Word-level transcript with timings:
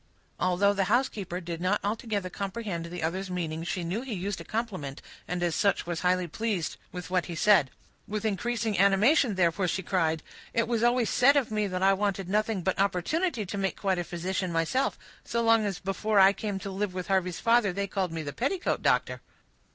Although 0.39 0.73
the 0.73 0.85
housekeeper 0.85 1.39
did 1.39 1.61
not 1.61 1.79
altogether 1.83 2.27
comprehend 2.31 2.87
the 2.87 3.03
other's 3.03 3.29
meaning, 3.29 3.63
she 3.63 3.83
knew 3.83 4.01
he 4.01 4.15
used 4.15 4.41
a 4.41 4.43
compliment, 4.43 4.99
and 5.27 5.43
as 5.43 5.53
such 5.53 5.85
was 5.85 5.99
highly 5.99 6.27
pleased 6.27 6.77
with 6.91 7.11
what 7.11 7.27
he 7.27 7.35
said. 7.35 7.69
With 8.07 8.25
increased 8.25 8.65
animation, 8.65 9.35
therefore, 9.35 9.67
she 9.67 9.83
cried, 9.83 10.23
"It 10.55 10.67
was 10.67 10.81
always 10.81 11.11
said 11.11 11.37
of 11.37 11.51
me, 11.51 11.67
that 11.67 11.83
I 11.83 11.93
wanted 11.93 12.29
nothing 12.29 12.63
but 12.63 12.79
opportunity 12.79 13.45
to 13.45 13.57
make 13.59 13.79
quite 13.79 13.99
a 13.99 14.03
physician 14.03 14.51
myself; 14.51 14.97
so 15.23 15.43
long 15.43 15.65
as 15.67 15.77
before 15.77 16.17
I 16.19 16.33
came 16.33 16.57
to 16.61 16.71
live 16.71 16.95
with 16.95 17.05
Harvey's 17.09 17.39
father, 17.39 17.71
they 17.71 17.85
called 17.85 18.11
me 18.11 18.23
the 18.23 18.33
petticoat 18.33 18.81
doctor." 18.81 19.21